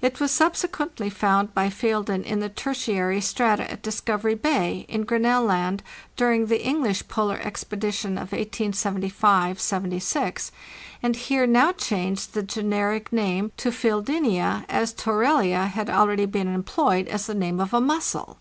It 0.00 0.18
was 0.18 0.32
subsequently 0.32 1.08
found 1.08 1.54
by 1.54 1.70
Feilden 1.70 2.24
in 2.24 2.40
the 2.40 2.48
Tertiary 2.48 3.20
strata 3.20 3.70
at 3.70 3.82
Discovery 3.82 4.34
Bay, 4.34 4.84
in 4.88 5.04
Grinnell 5.04 5.44
Land, 5.44 5.84
during 6.16 6.46
the 6.46 6.60
English 6.66 7.06
Polar 7.06 7.38
Expedition 7.40 8.14
of 8.14 8.32
1875 8.32 9.60
76; 9.60 10.50
and 11.04 11.14
Heer 11.14 11.46
now 11.46 11.70
changed 11.70 12.34
the 12.34 12.42
generic 12.42 13.12
name 13.12 13.52
to 13.58 13.70
Fezddenza, 13.70 14.64
as 14.68 14.92
Torellia 14.92 15.68
had 15.68 15.88
already 15.88 16.26
been 16.26 16.48
employed 16.52 17.06
as 17.06 17.28
the 17.28 17.34
name 17.36 17.60
of 17.60 17.72
a 17.72 17.80
mussel. 17.80 18.38